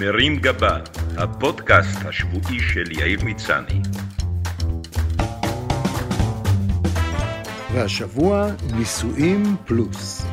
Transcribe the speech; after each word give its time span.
מרים 0.00 0.36
גבה, 0.36 0.78
הפודקאסט 1.16 1.98
השבועי 2.04 2.60
של 2.60 2.92
יאיר 2.92 3.24
מצני. 3.24 3.80
והשבוע 7.72 8.50
נישואים 8.74 9.56
פלוס. 9.66 10.26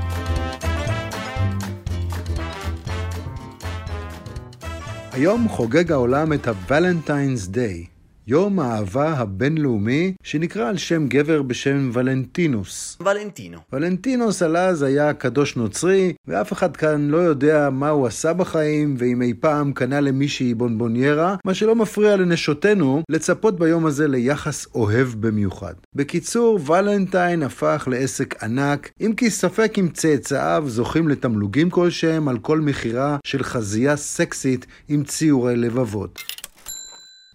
היום 5.12 5.48
חוגג 5.50 5.92
העולם 5.92 6.34
את 6.34 6.48
ה-Valentine's 6.48 7.56
Day, 7.56 7.93
יום 8.28 8.60
האהבה 8.60 9.14
הבינלאומי, 9.14 10.14
שנקרא 10.24 10.70
על 10.70 10.78
שם 10.78 11.08
גבר 11.08 11.42
בשם 11.42 11.90
ולנטינוס. 11.94 12.98
ולנטינו. 13.06 13.58
ולנטינוס 13.74 14.42
על 14.42 14.58
אז 14.58 14.82
היה 14.82 15.14
קדוש 15.14 15.56
נוצרי, 15.56 16.14
ואף 16.28 16.54
אחד 16.54 16.78
כאן 16.78 17.08
לא 17.08 17.18
יודע 17.18 17.70
מה 17.70 17.90
הוא 17.90 18.08
עשה 18.08 18.34
בחיים, 18.34 18.96
ואם 18.98 19.22
אי 19.22 19.34
פעם 19.40 19.74
קנה 19.74 20.02
למישהי 20.02 20.54
בונבוניירה, 20.54 21.36
מה 21.46 21.54
שלא 21.54 21.76
מפריע 21.76 22.16
לנשותינו 22.16 23.04
לצפות 23.10 23.60
ביום 23.60 23.86
הזה 23.86 24.08
ליחס 24.08 24.68
אוהב 24.76 25.08
במיוחד. 25.20 25.74
בקיצור, 25.96 26.60
ולנטיין 26.66 27.44
הפך 27.44 27.88
לעסק 27.92 28.44
ענק, 28.44 28.92
אם 29.02 29.14
כי 29.18 29.30
ספק 29.30 29.74
אם 29.80 29.90
צאצאיו 29.94 30.64
זוכים 30.68 31.08
לתמלוגים 31.08 31.70
כלשהם 31.70 32.28
על 32.28 32.38
כל 32.38 32.60
מכירה 32.60 33.18
של 33.26 33.44
חזייה 33.44 33.96
סקסית 33.96 34.66
עם 34.90 35.04
ציורי 35.04 35.56
לבבות. 35.56 36.43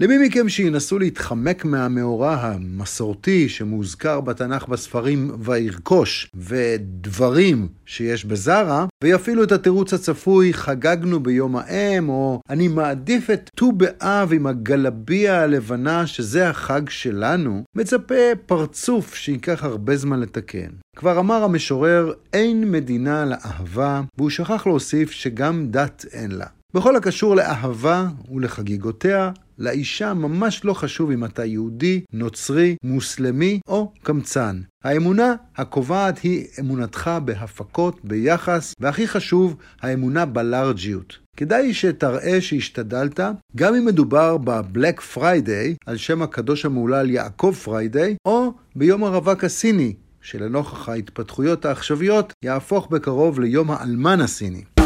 למי 0.01 0.19
מכם 0.19 0.49
שינסו 0.49 0.99
להתחמק 0.99 1.65
מהמאורע 1.65 2.35
המסורתי 2.35 3.49
שמוזכר 3.49 4.21
בתנ"ך 4.21 4.69
בספרים 4.69 5.31
וירכוש 5.41 6.31
ודברים 6.35 7.69
שיש 7.87 8.25
בזרה, 8.25 8.87
ויפעילו 9.05 9.45
את 9.45 9.53
התירוץ 9.53 9.93
הצפוי 9.93 10.53
חגגנו 10.55 11.21
ביום 11.21 11.57
האם, 11.57 12.09
או 12.09 12.41
אני 12.51 12.69
מעדיף 12.69 13.31
את 13.31 13.51
ט"ו 13.57 13.73
באב 13.73 14.33
עם 14.33 14.47
הגלביה 14.47 15.43
הלבנה 15.43 16.07
שזה 16.07 16.49
החג 16.49 16.89
שלנו, 16.89 17.63
מצפה 17.77 18.35
פרצוף 18.47 19.15
שייקח 19.15 19.65
הרבה 19.65 19.97
זמן 19.97 20.21
לתקן. 20.21 20.71
כבר 20.97 21.19
אמר 21.19 21.45
המשורר, 21.45 22.13
אין 22.33 22.71
מדינה 22.71 23.25
לאהבה, 23.25 24.01
והוא 24.19 24.31
שכח 24.31 24.67
להוסיף 24.67 25.11
שגם 25.11 25.67
דת 25.71 26.05
אין 26.13 26.31
לה. 26.31 26.47
בכל 26.75 26.97
הקשור 26.97 27.37
לאהבה 27.37 28.07
ולחגיגותיה, 28.35 29.31
לאישה 29.59 30.15
ממש 30.15 30.65
לא 30.65 30.75
חשוב 30.75 31.11
אם 31.11 31.25
אתה 31.25 31.45
יהודי, 31.45 32.01
נוצרי, 32.13 32.77
מוסלמי 32.85 33.61
או 33.69 33.93
קמצן. 34.03 34.61
האמונה 34.85 35.35
הקובעת 35.57 36.19
היא 36.19 36.47
אמונתך 36.61 37.11
בהפקות, 37.25 38.01
ביחס, 38.05 38.75
והכי 38.81 39.09
חשוב, 39.09 39.57
האמונה 39.81 40.27
בלארג'יות. 40.27 41.19
כדאי 41.37 41.75
שתראה 41.75 42.41
שהשתדלת, 42.41 43.21
גם 43.57 43.75
אם 43.75 43.85
מדובר 43.85 44.37
ב 44.37 44.48
Black 44.48 45.01
Friday, 45.01 45.75
על 45.87 45.97
שם 45.97 46.23
הקדוש 46.23 46.65
המהולל 46.65 47.11
יעקב 47.11 47.55
פריידיי, 47.65 48.17
או 48.27 48.53
ביום 48.77 49.05
הרווק 49.05 49.45
הסיני, 49.45 49.95
שלנוכח 50.21 50.89
ההתפתחויות 50.89 51.65
העכשוויות, 51.65 52.33
יהפוך 52.45 52.89
בקרוב 52.91 53.41
ליום 53.41 53.71
האלמן 53.71 54.21
הסיני. 54.21 54.78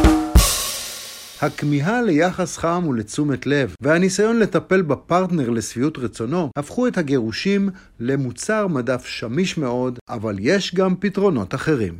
הכמיהה 1.42 2.02
ליחס 2.02 2.56
חם 2.58 2.86
ולתשומת 2.88 3.46
לב, 3.46 3.74
והניסיון 3.80 4.38
לטפל 4.38 4.82
בפרטנר 4.82 5.50
לשביעות 5.50 5.98
רצונו, 5.98 6.50
הפכו 6.56 6.86
את 6.86 6.98
הגירושים 6.98 7.70
למוצר 8.00 8.66
מדף 8.66 9.04
שמיש 9.06 9.58
מאוד, 9.58 9.98
אבל 10.08 10.36
יש 10.38 10.74
גם 10.74 10.94
פתרונות 11.00 11.54
אחרים. 11.54 11.94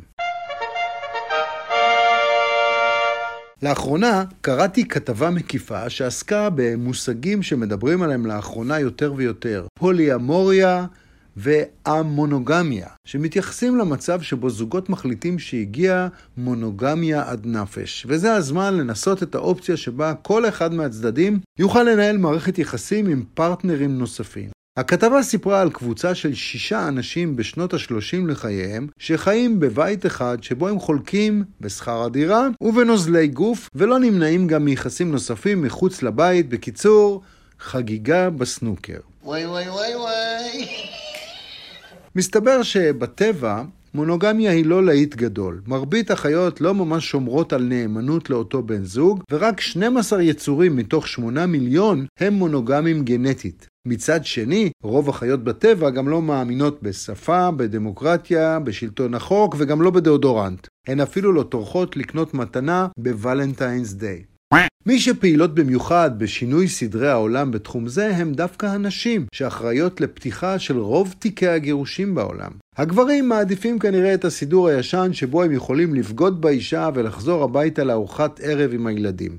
לאחרונה 3.63 4.23
קראתי 4.41 4.87
כתבה 4.87 5.29
מקיפה 5.29 5.89
שעסקה 5.89 6.49
במושגים 6.55 7.43
שמדברים 7.43 8.01
עליהם 8.01 8.25
לאחרונה 8.25 8.79
יותר 8.79 9.13
ויותר. 9.13 9.65
פוליאמוריה, 9.79 10.85
והמונוגמיה, 11.37 12.87
שמתייחסים 13.05 13.77
למצב 13.77 14.21
שבו 14.21 14.49
זוגות 14.49 14.89
מחליטים 14.89 15.39
שהגיעה 15.39 16.07
מונוגמיה 16.37 17.23
עד 17.29 17.45
נפש. 17.45 18.05
וזה 18.09 18.33
הזמן 18.33 18.77
לנסות 18.77 19.23
את 19.23 19.35
האופציה 19.35 19.77
שבה 19.77 20.13
כל 20.13 20.47
אחד 20.47 20.73
מהצדדים 20.73 21.39
יוכל 21.59 21.83
לנהל 21.83 22.17
מערכת 22.17 22.59
יחסים 22.59 23.07
עם 23.07 23.23
פרטנרים 23.33 23.97
נוספים. 23.97 24.49
הכתבה 24.77 25.23
סיפרה 25.23 25.61
על 25.61 25.69
קבוצה 25.69 26.15
של 26.15 26.33
שישה 26.33 26.87
אנשים 26.87 27.35
בשנות 27.35 27.73
ה-30 27.73 28.27
לחייהם, 28.27 28.87
שחיים 28.99 29.59
בבית 29.59 30.05
אחד 30.05 30.37
שבו 30.41 30.67
הם 30.67 30.79
חולקים 30.79 31.43
בשכר 31.61 32.03
הדירה 32.03 32.47
ובנוזלי 32.61 33.27
גוף, 33.27 33.69
ולא 33.75 33.99
נמנעים 33.99 34.47
גם 34.47 34.65
מיחסים 34.65 35.11
נוספים 35.11 35.61
מחוץ 35.61 36.03
לבית. 36.03 36.49
בקיצור, 36.49 37.21
חגיגה 37.59 38.29
בסנוקר. 38.29 38.99
וואי 39.23 39.45
וואי 39.45 39.69
וואי 39.69 39.95
וואי. 39.95 40.62
מסתבר 42.15 42.63
שבטבע 42.63 43.63
מונוגמיה 43.93 44.51
היא 44.51 44.65
לא 44.65 44.85
להיט 44.85 45.15
גדול. 45.15 45.61
מרבית 45.67 46.11
החיות 46.11 46.61
לא 46.61 46.75
ממש 46.75 47.09
שומרות 47.09 47.53
על 47.53 47.63
נאמנות 47.63 48.29
לאותו 48.29 48.63
בן 48.63 48.83
זוג, 48.83 49.23
ורק 49.31 49.61
12 49.61 50.23
יצורים 50.23 50.75
מתוך 50.75 51.07
8 51.07 51.45
מיליון 51.45 52.05
הם 52.19 52.33
מונוגמים 52.33 53.03
גנטית. 53.03 53.67
מצד 53.87 54.25
שני, 54.25 54.69
רוב 54.83 55.09
החיות 55.09 55.43
בטבע 55.43 55.89
גם 55.89 56.07
לא 56.07 56.21
מאמינות 56.21 56.83
בשפה, 56.83 57.51
בדמוקרטיה, 57.51 58.59
בשלטון 58.59 59.13
החוק 59.13 59.55
וגם 59.57 59.81
לא 59.81 59.91
בדאודורנט. 59.91 60.67
הן 60.87 60.99
אפילו 60.99 61.33
לא 61.33 61.43
טורחות 61.43 61.97
לקנות 61.97 62.33
מתנה 62.33 62.87
בוולנטיינס 62.97 63.93
דיי. 63.93 64.23
מי 64.85 64.99
שפעילות 64.99 65.55
במיוחד 65.55 66.11
בשינוי 66.17 66.67
סדרי 66.67 67.09
העולם 67.09 67.51
בתחום 67.51 67.87
זה 67.87 68.15
הם 68.15 68.33
דווקא 68.33 68.65
הנשים, 68.65 69.25
שאחראיות 69.33 70.01
לפתיחה 70.01 70.59
של 70.59 70.77
רוב 70.77 71.15
תיקי 71.19 71.47
הגירושים 71.47 72.15
בעולם. 72.15 72.51
הגברים 72.77 73.29
מעדיפים 73.29 73.79
כנראה 73.79 74.13
את 74.13 74.25
הסידור 74.25 74.67
הישן 74.67 75.13
שבו 75.13 75.43
הם 75.43 75.51
יכולים 75.51 75.95
לבגוד 75.95 76.41
באישה 76.41 76.89
ולחזור 76.93 77.43
הביתה 77.43 77.83
לארוחת 77.83 78.39
ערב 78.43 78.73
עם 78.73 78.87
הילדים. 78.87 79.37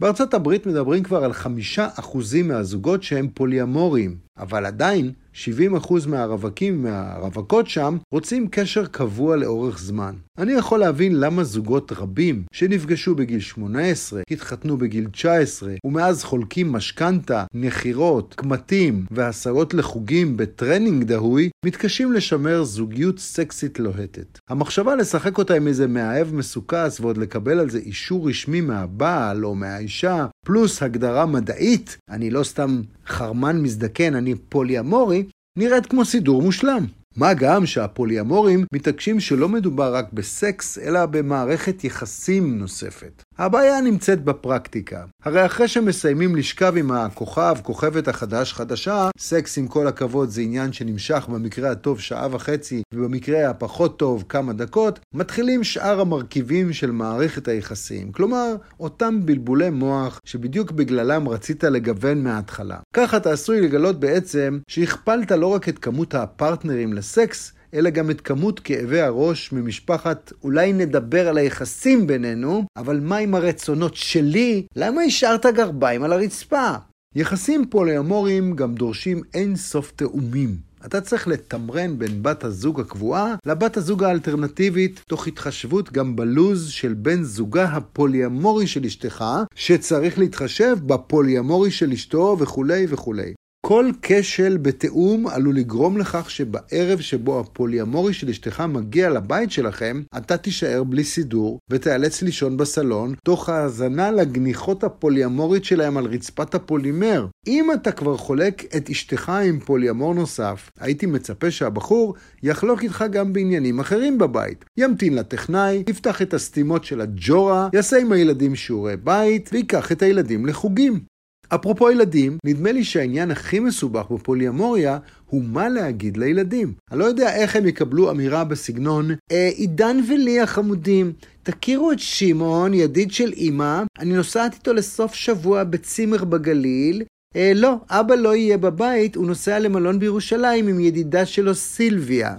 בארצות 0.00 0.34
הברית 0.34 0.66
מדברים 0.66 1.02
כבר 1.02 1.24
על 1.24 1.32
חמישה 1.32 1.88
אחוזים 1.98 2.48
מהזוגות 2.48 3.02
שהם 3.02 3.28
פוליאמוריים, 3.34 4.25
אבל 4.38 4.66
עדיין 4.66 5.12
70% 5.34 6.08
מהרווקים 6.08 6.82
מהרווקות 6.82 7.68
שם 7.68 7.96
רוצים 8.12 8.48
קשר 8.48 8.86
קבוע 8.86 9.36
לאורך 9.36 9.78
זמן. 9.78 10.14
אני 10.38 10.52
יכול 10.52 10.80
להבין 10.80 11.20
למה 11.20 11.44
זוגות 11.44 11.92
רבים 11.92 12.42
שנפגשו 12.52 13.14
בגיל 13.14 13.40
18, 13.40 14.22
התחתנו 14.30 14.76
בגיל 14.76 15.08
19, 15.12 15.74
ומאז 15.84 16.24
חולקים 16.24 16.72
משכנתה, 16.72 17.44
נחירות, 17.54 18.34
קמטים 18.34 19.06
והסעות 19.10 19.74
לחוגים 19.74 20.36
בטרנינג 20.36 21.04
דהוי, 21.04 21.50
מתקשים 21.64 22.12
לשמר 22.12 22.64
זוגיות 22.64 23.18
סקסית 23.18 23.78
לוהטת. 23.78 24.38
המחשבה 24.50 24.96
לשחק 24.96 25.38
אותה 25.38 25.54
עם 25.54 25.66
איזה 25.66 25.86
מאהב 25.86 26.34
מסוכס 26.34 27.00
ועוד 27.00 27.16
לקבל 27.16 27.58
על 27.58 27.70
זה 27.70 27.78
אישור 27.78 28.28
רשמי 28.28 28.60
מהבעל 28.60 29.44
או 29.44 29.54
מהאישה, 29.54 30.26
פלוס 30.46 30.82
הגדרה 30.82 31.26
מדעית, 31.26 31.96
אני 32.10 32.30
לא 32.30 32.42
סתם 32.42 32.80
חרמן 33.06 33.62
מזדקן, 33.62 34.14
אני 34.26 34.34
פוליאמורי, 34.34 35.24
נראית 35.58 35.86
כמו 35.86 36.04
סידור 36.04 36.42
מושלם. 36.42 36.86
מה 37.16 37.34
גם 37.34 37.66
שהפוליאמורים 37.66 38.64
מתעקשים 38.72 39.20
שלא 39.20 39.48
מדובר 39.48 39.94
רק 39.96 40.12
בסקס, 40.12 40.78
אלא 40.78 41.06
במערכת 41.06 41.84
יחסים 41.84 42.58
נוספת. 42.58 43.22
הבעיה 43.38 43.80
נמצאת 43.80 44.24
בפרקטיקה. 44.24 45.04
הרי 45.24 45.46
אחרי 45.46 45.68
שמסיימים 45.68 46.36
לשכב 46.36 46.74
עם 46.76 46.90
הכוכב, 46.90 47.56
כוכבת 47.62 48.08
החדש 48.08 48.52
חדשה, 48.52 49.10
סקס 49.18 49.58
עם 49.58 49.68
כל 49.68 49.86
הכבוד 49.86 50.30
זה 50.30 50.40
עניין 50.40 50.72
שנמשך 50.72 51.26
במקרה 51.32 51.70
הטוב 51.70 52.00
שעה 52.00 52.28
וחצי, 52.30 52.82
ובמקרה 52.94 53.50
הפחות 53.50 53.98
טוב 53.98 54.24
כמה 54.28 54.52
דקות, 54.52 54.98
מתחילים 55.14 55.64
שאר 55.64 56.00
המרכיבים 56.00 56.72
של 56.72 56.90
מערכת 56.90 57.48
היחסים. 57.48 58.12
כלומר, 58.12 58.56
אותם 58.80 59.26
בלבולי 59.26 59.70
מוח 59.70 60.20
שבדיוק 60.24 60.70
בגללם 60.70 61.28
רצית 61.28 61.64
לגוון 61.64 62.22
מההתחלה. 62.24 62.78
ככה 62.92 63.16
אתה 63.16 63.32
עשוי 63.32 63.60
לגלות 63.60 64.00
בעצם 64.00 64.58
שהכפלת 64.68 65.30
לא 65.30 65.46
רק 65.46 65.68
את 65.68 65.78
כמות 65.78 66.14
הפרטנרים 66.14 66.92
לסקס, 66.92 67.52
אלא 67.74 67.90
גם 67.90 68.10
את 68.10 68.20
כמות 68.20 68.60
כאבי 68.60 69.00
הראש 69.00 69.52
ממשפחת 69.52 70.32
אולי 70.44 70.72
נדבר 70.72 71.28
על 71.28 71.38
היחסים 71.38 72.06
בינינו, 72.06 72.64
אבל 72.76 73.00
מה 73.00 73.16
עם 73.16 73.34
הרצונות 73.34 73.96
שלי? 73.96 74.66
למה 74.76 75.02
השארת 75.02 75.46
גרביים 75.46 76.02
על 76.02 76.12
הרצפה? 76.12 76.70
יחסים 77.14 77.66
פוליומוריים 77.70 78.56
גם 78.56 78.74
דורשים 78.74 79.22
אין 79.34 79.56
סוף 79.56 79.92
תאומים. 79.96 80.56
אתה 80.86 81.00
צריך 81.00 81.28
לתמרן 81.28 81.98
בין 81.98 82.22
בת 82.22 82.44
הזוג 82.44 82.80
הקבועה 82.80 83.34
לבת 83.46 83.76
הזוג 83.76 84.04
האלטרנטיבית, 84.04 85.00
תוך 85.08 85.26
התחשבות 85.26 85.92
גם 85.92 86.16
בלוז 86.16 86.68
של 86.68 86.94
בן 86.94 87.22
זוגה 87.22 87.64
הפוליאמורי 87.64 88.66
של 88.66 88.84
אשתך, 88.84 89.24
שצריך 89.54 90.18
להתחשב 90.18 90.76
בפוליאמורי 90.86 91.70
של 91.70 91.92
אשתו 91.92 92.36
וכולי 92.40 92.86
וכולי. 92.88 93.34
כל 93.68 93.90
כשל 94.02 94.56
בתיאום 94.56 95.26
עלול 95.26 95.56
לגרום 95.56 95.98
לכך 95.98 96.30
שבערב 96.30 97.00
שבו 97.00 97.40
הפוליאמורי 97.40 98.12
של 98.12 98.28
אשתך 98.28 98.60
מגיע 98.60 99.10
לבית 99.10 99.50
שלכם, 99.50 100.02
אתה 100.16 100.36
תישאר 100.36 100.84
בלי 100.84 101.04
סידור 101.04 101.58
ותיאלץ 101.70 102.22
לישון 102.22 102.56
בסלון, 102.56 103.14
תוך 103.24 103.48
האזנה 103.48 104.10
לגניחות 104.10 104.84
הפוליאמורית 104.84 105.64
שלהם 105.64 105.96
על 105.96 106.04
רצפת 106.04 106.54
הפולימר. 106.54 107.26
אם 107.46 107.72
אתה 107.74 107.92
כבר 107.92 108.16
חולק 108.16 108.76
את 108.76 108.90
אשתך 108.90 109.32
עם 109.44 109.60
פוליאמור 109.60 110.14
נוסף, 110.14 110.70
הייתי 110.80 111.06
מצפה 111.06 111.50
שהבחור 111.50 112.14
יחלוק 112.42 112.82
איתך 112.82 113.04
גם 113.10 113.32
בעניינים 113.32 113.80
אחרים 113.80 114.18
בבית. 114.18 114.64
ימתין 114.76 115.14
לטכנאי, 115.14 115.82
יפתח 115.88 116.22
את 116.22 116.34
הסתימות 116.34 116.84
של 116.84 117.00
הג'ורה, 117.00 117.68
יעשה 117.72 117.98
עם 117.98 118.12
הילדים 118.12 118.54
שיעורי 118.54 118.96
בית, 118.96 119.50
ויקח 119.52 119.92
את 119.92 120.02
הילדים 120.02 120.46
לחוגים. 120.46 121.15
אפרופו 121.48 121.90
ילדים, 121.90 122.38
נדמה 122.46 122.72
לי 122.72 122.84
שהעניין 122.84 123.30
הכי 123.30 123.60
מסובך 123.60 124.10
בפוליאמוריה 124.10 124.98
הוא 125.30 125.44
מה 125.44 125.68
להגיד 125.68 126.16
לילדים. 126.16 126.72
אני 126.90 126.98
לא 126.98 127.04
יודע 127.04 127.36
איך 127.36 127.56
הם 127.56 127.66
יקבלו 127.66 128.10
אמירה 128.10 128.44
בסגנון 128.44 129.10
אה, 129.32 129.50
עידן 129.54 129.96
ולי 130.08 130.40
החמודים, 130.40 131.12
תכירו 131.42 131.92
את 131.92 131.98
שמעון, 131.98 132.74
ידיד 132.74 133.12
של 133.12 133.32
אמא, 133.36 133.82
אני 133.98 134.14
נוסעת 134.14 134.54
איתו 134.54 134.72
לסוף 134.72 135.14
שבוע 135.14 135.64
בצימר 135.64 136.24
בגליל. 136.24 137.02
אה, 137.36 137.52
לא, 137.54 137.74
אבא 137.90 138.14
לא 138.14 138.36
יהיה 138.36 138.58
בבית, 138.58 139.16
הוא 139.16 139.26
נוסע 139.26 139.58
למלון 139.58 139.98
בירושלים 139.98 140.68
עם 140.68 140.80
ידידה 140.80 141.26
שלו 141.26 141.54
סילביה. 141.54 142.36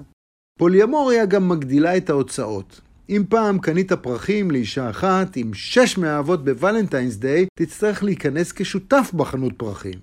פוליאמוריה 0.60 1.26
גם 1.26 1.50
מגדילה 1.50 1.98
את 1.98 2.10
ההוצאות. 2.10 2.82
אם 3.10 3.24
פעם 3.30 3.60
קנית 3.60 3.92
פרחים 3.92 4.52
לאישה 4.52 4.90
אחת 4.90 5.36
עם 5.36 5.54
שש 5.54 5.98
מאהבות 5.98 6.46
בוולנטיינס 6.46 7.16
דיי, 7.16 7.46
תצטרך 7.60 8.04
להיכנס 8.04 8.52
כשותף 8.52 9.12
בחנות 9.14 9.54
פרחים. 9.58 10.00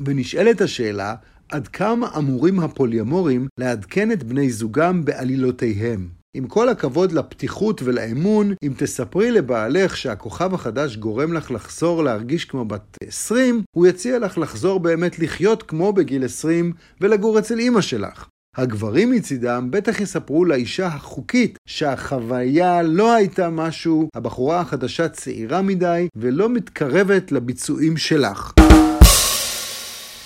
ונשאלת 0.00 0.60
השאלה, 0.60 1.14
עד 1.48 1.68
כמה 1.68 2.08
אמורים 2.18 2.60
הפוליומורים 2.60 3.46
לעדכן 3.60 4.12
את 4.12 4.22
בני 4.22 4.50
זוגם 4.50 5.04
בעלילותיהם? 5.04 6.08
עם 6.36 6.46
כל 6.46 6.68
הכבוד 6.68 7.12
לפתיחות 7.12 7.82
ולאמון, 7.82 8.54
אם 8.64 8.72
תספרי 8.76 9.30
לבעלך 9.30 9.96
שהכוכב 9.96 10.54
החדש 10.54 10.96
גורם 10.96 11.32
לך 11.32 11.50
לחזור 11.50 12.04
להרגיש 12.04 12.44
כמו 12.44 12.64
בת 12.64 12.98
20, 13.06 13.62
הוא 13.76 13.86
יציע 13.86 14.18
לך 14.18 14.38
לחזור 14.38 14.80
באמת 14.80 15.18
לחיות 15.18 15.62
כמו 15.62 15.92
בגיל 15.92 16.24
20 16.24 16.72
ולגור 17.00 17.38
אצל 17.38 17.60
אמא 17.60 17.80
שלך. 17.80 18.28
הגברים 18.56 19.10
מצידם 19.10 19.68
בטח 19.70 20.00
יספרו 20.00 20.44
לאישה 20.44 20.86
החוקית 20.86 21.58
שהחוויה 21.66 22.82
לא 22.82 23.14
הייתה 23.14 23.50
משהו, 23.50 24.08
הבחורה 24.14 24.60
החדשה 24.60 25.08
צעירה 25.08 25.62
מדי 25.62 26.08
ולא 26.16 26.48
מתקרבת 26.48 27.32
לביצועים 27.32 27.96
שלך. 27.96 28.52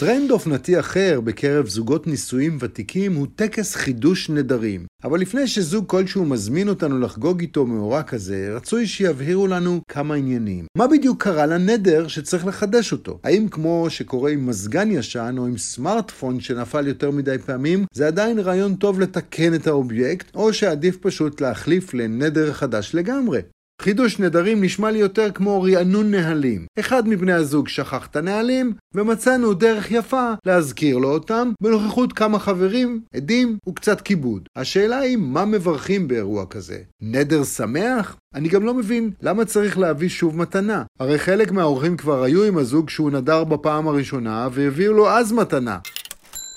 טרנד 0.01 0.31
אופנתי 0.31 0.81
אחר 0.81 1.21
בקרב 1.25 1.69
זוגות 1.69 2.07
נישואים 2.07 2.59
ותיקים 2.61 3.15
הוא 3.15 3.27
טקס 3.37 3.75
חידוש 3.75 4.31
נדרים. 4.31 4.87
אבל 5.05 5.21
לפני 5.21 5.47
שזוג 5.47 5.85
כלשהו 5.87 6.25
מזמין 6.25 6.69
אותנו 6.69 7.01
לחגוג 7.01 7.41
איתו 7.41 7.67
מאורע 7.67 8.03
כזה, 8.03 8.49
רצוי 8.57 8.87
שיבהירו 8.87 9.47
לנו 9.47 9.81
כמה 9.89 10.15
עניינים. 10.15 10.65
מה 10.77 10.87
בדיוק 10.89 11.23
קרה 11.23 11.47
לנדר 11.47 12.09
שצריך 12.09 12.47
לחדש 12.47 12.93
אותו? 12.93 13.19
האם 13.25 13.49
כמו 13.49 13.87
שקורה 13.89 14.31
עם 14.31 14.47
מזגן 14.47 14.91
ישן 14.91 15.35
או 15.39 15.47
עם 15.47 15.59
סמארטפון 15.59 16.41
שנפל 16.41 16.87
יותר 16.87 17.11
מדי 17.11 17.39
פעמים, 17.47 17.85
זה 17.95 18.07
עדיין 18.07 18.39
רעיון 18.39 18.75
טוב 18.75 19.01
לתקן 19.01 19.55
את 19.55 19.67
האובייקט, 19.67 20.35
או 20.35 20.53
שעדיף 20.53 20.97
פשוט 20.97 21.41
להחליף 21.41 21.95
לנדר 21.95 22.53
חדש 22.53 22.95
לגמרי? 22.95 23.58
חידוש 23.89 24.19
נדרים 24.19 24.65
נשמע 24.65 24.91
לי 24.91 24.99
יותר 24.99 25.31
כמו 25.31 25.63
רענון 25.63 26.11
נהלים. 26.11 26.67
אחד 26.79 27.09
מבני 27.09 27.33
הזוג 27.33 27.69
שכח 27.69 28.07
את 28.07 28.17
הנהלים, 28.17 28.73
ומצאנו 28.95 29.55
דרך 29.55 29.91
יפה 29.91 30.33
להזכיר 30.47 30.99
לו 30.99 31.11
אותם 31.11 31.51
בנוכחות 31.63 32.13
כמה 32.13 32.39
חברים, 32.39 33.01
עדים 33.15 33.59
וקצת 33.69 34.01
כיבוד. 34.01 34.49
השאלה 34.57 34.99
היא 34.99 35.17
מה 35.17 35.45
מברכים 35.45 36.09
באירוע 36.09 36.47
כזה? 36.47 36.79
נדר 37.03 37.45
שמח? 37.45 38.17
אני 38.35 38.49
גם 38.49 38.65
לא 38.65 38.75
מבין 38.75 39.11
למה 39.23 39.45
צריך 39.45 39.79
להביא 39.79 40.09
שוב 40.09 40.37
מתנה. 40.37 40.83
הרי 41.01 41.19
חלק 41.19 41.53
מהאורחים 41.53 41.97
כבר 41.97 42.23
היו 42.23 42.45
עם 42.45 42.59
הזוג 42.59 42.91
שהוא 42.91 43.11
נדר 43.11 43.45
בפעם 43.45 43.89
הראשונה 43.89 44.49
והביאו 44.53 44.93
לו 44.93 45.11
אז 45.11 45.33
מתנה. 45.33 45.79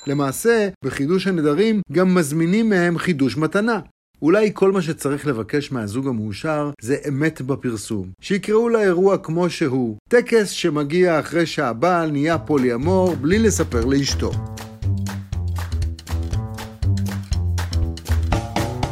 למעשה, 0.08 0.70
בחידוש 0.86 1.28
הנדרים 1.28 1.82
גם 1.92 2.16
מזמינים 2.16 2.70
מהם 2.70 2.98
חידוש 2.98 3.38
מתנה. 3.38 3.80
אולי 4.22 4.52
כל 4.54 4.72
מה 4.72 4.82
שצריך 4.82 5.28
לבקש 5.28 5.72
מהזוג 5.72 6.08
המאושר 6.08 6.72
זה 6.82 6.96
אמת 7.08 7.42
בפרסום. 7.42 8.12
שיקראו 8.22 8.70
לאירוע 8.70 9.18
כמו 9.18 9.50
שהוא, 9.50 9.98
טקס 10.10 10.50
שמגיע 10.50 11.20
אחרי 11.20 11.46
שהבעל 11.46 12.12
נהיה 12.12 12.38
פוליאמור 12.38 13.16
בלי 13.16 13.40
לספר 13.40 13.86
לאשתו. 13.86 14.32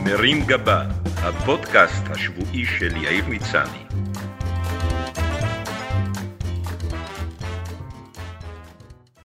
מרים 0.06 0.46
גבה, 0.46 0.84
הפודקאסט 1.06 2.04
השבועי 2.10 2.66
של 2.66 2.98
יאיר 2.98 3.26
מצני. 3.30 3.89